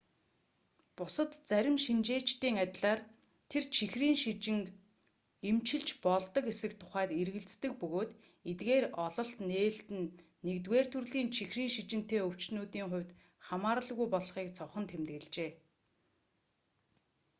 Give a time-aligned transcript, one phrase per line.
[0.97, 2.99] бусад зарим шинжээчдийн адилаар
[3.51, 4.65] тэр чихрийн шижинг
[5.49, 8.11] эмчилж болдог эсэх тухайд эргэлздэг бөгөөд
[8.51, 10.07] эдгээр ололт нээлт нь
[10.59, 13.11] 1-р төрлийн чихрийн шижинтэй өвчтөнүүдийн хувьд
[13.47, 15.51] хамааралгүй болохыг цохон тэмдэглэжээ